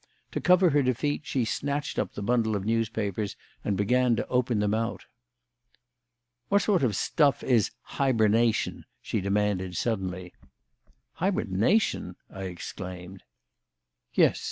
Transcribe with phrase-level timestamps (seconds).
[0.31, 4.57] To cover her defeat she snatched up the bundle of newspapers and began to open
[4.57, 5.05] them out.
[6.49, 10.33] "What sort of stuff is 'hibernation'?" she demanded suddenly.
[11.17, 13.21] "Hibernation!" I exclaimed.
[14.11, 14.39] "Yes.